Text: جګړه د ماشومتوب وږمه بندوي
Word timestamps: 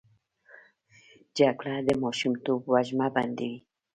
جګړه 1.37 1.75
د 1.87 1.89
ماشومتوب 2.03 2.61
وږمه 2.71 3.07
بندوي 3.15 3.57